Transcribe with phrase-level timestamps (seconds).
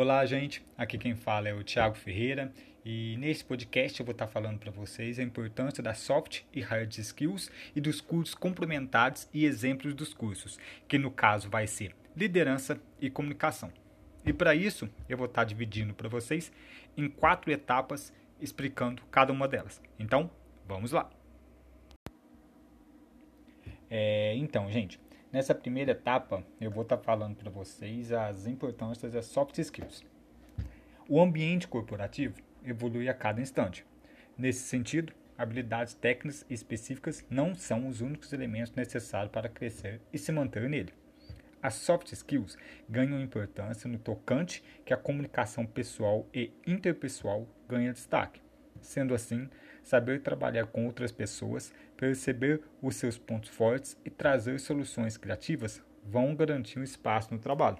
[0.00, 0.64] Olá, gente.
[0.76, 2.52] Aqui quem fala é o Thiago Ferreira
[2.84, 6.96] e nesse podcast eu vou estar falando para vocês a importância das soft e hard
[6.98, 10.56] skills e dos cursos complementares e exemplos dos cursos,
[10.86, 13.72] que no caso vai ser liderança e comunicação.
[14.24, 16.52] E para isso, eu vou estar dividindo para vocês
[16.96, 19.82] em quatro etapas explicando cada uma delas.
[19.98, 20.30] Então,
[20.64, 21.10] vamos lá.
[23.90, 25.00] É, então, gente,
[25.30, 30.02] Nessa primeira etapa, eu vou estar falando para vocês as importâncias das soft skills.
[31.06, 33.84] O ambiente corporativo evolui a cada instante.
[34.38, 40.32] Nesse sentido, habilidades técnicas específicas não são os únicos elementos necessários para crescer e se
[40.32, 40.94] manter nele.
[41.62, 42.56] As soft skills
[42.88, 48.40] ganham importância no tocante que a comunicação pessoal e interpessoal ganha destaque.
[48.80, 49.46] Sendo assim,
[49.88, 56.34] saber trabalhar com outras pessoas, perceber os seus pontos fortes e trazer soluções criativas vão
[56.34, 57.78] garantir um espaço no trabalho.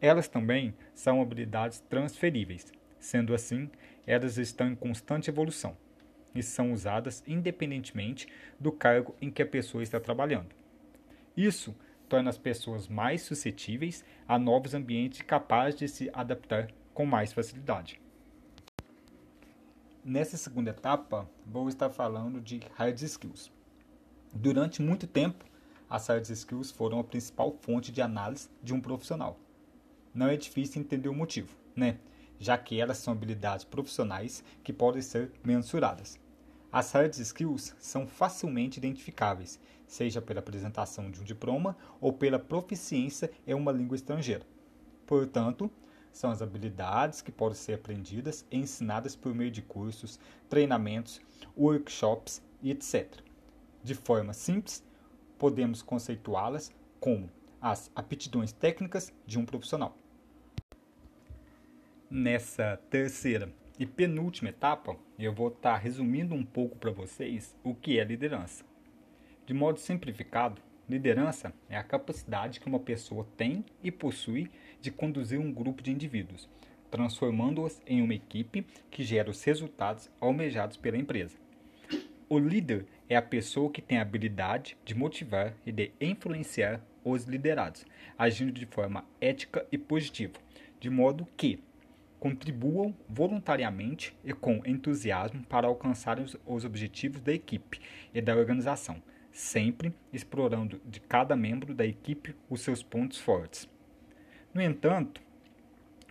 [0.00, 3.70] Elas também são habilidades transferíveis, sendo assim,
[4.06, 5.76] elas estão em constante evolução
[6.34, 8.26] e são usadas independentemente
[8.58, 10.54] do cargo em que a pessoa está trabalhando.
[11.36, 11.76] Isso
[12.08, 18.00] torna as pessoas mais suscetíveis a novos ambientes capazes de se adaptar com mais facilidade.
[20.02, 23.52] Nessa segunda etapa, vou estar falando de hard skills.
[24.32, 25.44] Durante muito tempo,
[25.90, 29.38] as hard skills foram a principal fonte de análise de um profissional.
[30.14, 31.98] Não é difícil entender o motivo, né?
[32.38, 36.18] Já que elas são habilidades profissionais que podem ser mensuradas.
[36.72, 43.30] As hard skills são facilmente identificáveis, seja pela apresentação de um diploma ou pela proficiência
[43.46, 44.46] em uma língua estrangeira.
[45.04, 45.70] Portanto,
[46.12, 51.20] são as habilidades que podem ser aprendidas e ensinadas por meio de cursos, treinamentos,
[51.56, 53.20] workshops e etc.
[53.82, 54.84] De forma simples,
[55.38, 59.96] podemos conceituá-las como as aptidões técnicas de um profissional.
[62.10, 67.98] Nessa terceira e penúltima etapa, eu vou estar resumindo um pouco para vocês o que
[67.98, 68.64] é liderança.
[69.46, 70.60] De modo simplificado,
[70.90, 75.90] Liderança é a capacidade que uma pessoa tem e possui de conduzir um grupo de
[75.90, 76.48] indivíduos,
[76.90, 81.36] transformando-os em uma equipe que gera os resultados almejados pela empresa.
[82.28, 87.24] O líder é a pessoa que tem a habilidade de motivar e de influenciar os
[87.24, 87.84] liderados,
[88.16, 90.34] agindo de forma ética e positiva,
[90.78, 91.60] de modo que
[92.20, 97.80] contribuam voluntariamente e com entusiasmo para alcançar os objetivos da equipe
[98.14, 99.02] e da organização,
[99.32, 103.68] sempre explorando de cada membro da equipe os seus pontos fortes.
[104.52, 105.20] No entanto,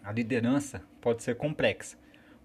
[0.02, 1.98] a liderança pode ser complexa,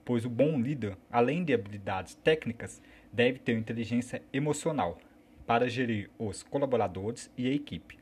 [0.05, 2.83] pois o bom líder, além de habilidades técnicas,
[3.13, 4.99] deve ter inteligência emocional
[5.47, 7.99] para gerir os colaboradores e a equipe.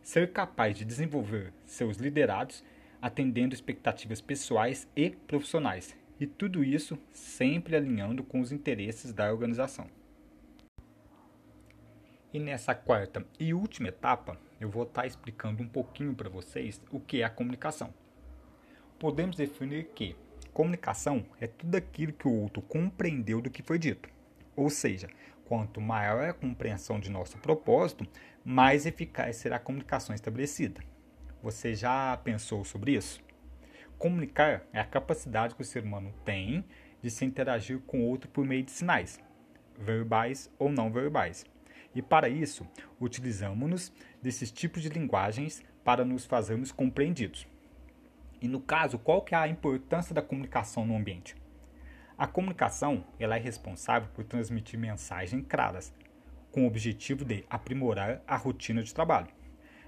[0.00, 2.64] Ser capaz de desenvolver seus liderados
[3.02, 9.88] atendendo expectativas pessoais e profissionais, e tudo isso sempre alinhando com os interesses da organização.
[12.32, 16.98] E nessa quarta e última etapa, eu vou estar explicando um pouquinho para vocês o
[16.98, 17.92] que é a comunicação.
[18.98, 20.16] Podemos definir que
[20.54, 24.08] comunicação é tudo aquilo que o outro compreendeu do que foi dito.
[24.56, 25.08] Ou seja,
[25.44, 28.06] quanto maior é a compreensão de nosso propósito,
[28.42, 30.80] mais eficaz será a comunicação estabelecida.
[31.42, 33.20] Você já pensou sobre isso?
[33.98, 36.64] Comunicar é a capacidade que o ser humano tem
[37.02, 39.20] de se interagir com o outro por meio de sinais,
[39.78, 41.44] verbais ou não verbais.
[41.94, 42.66] E para isso,
[43.00, 43.92] utilizamos-nos
[44.24, 47.46] desses tipos de linguagens para nos fazermos compreendidos.
[48.40, 51.36] E no caso, qual que é a importância da comunicação no ambiente?
[52.16, 55.92] A comunicação ela é responsável por transmitir mensagens claras,
[56.50, 59.28] com o objetivo de aprimorar a rotina de trabalho.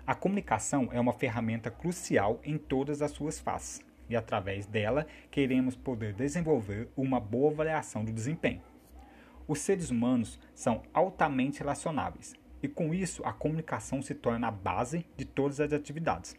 [0.06, 5.74] A comunicação é uma ferramenta crucial em todas as suas faces, e através dela queremos
[5.74, 8.60] poder desenvolver uma boa avaliação do desempenho.
[9.48, 15.06] Os seres humanos são altamente relacionáveis e, com isso, a comunicação se torna a base
[15.16, 16.34] de todas as atividades.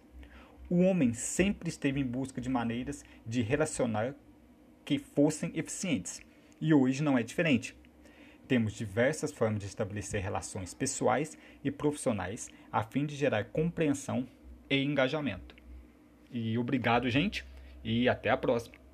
[0.70, 4.14] O homem sempre esteve em busca de maneiras de relacionar
[4.84, 6.22] que fossem eficientes
[6.60, 7.76] e hoje não é diferente.
[8.48, 14.28] Temos diversas formas de estabelecer relações pessoais e profissionais a fim de gerar compreensão
[14.70, 15.56] e engajamento.
[16.32, 17.46] E obrigado, gente,
[17.84, 18.87] e até a próxima.